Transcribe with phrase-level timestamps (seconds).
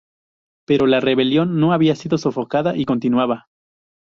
[0.65, 3.49] Pero la rebelión no había sido sofocada y continuaba.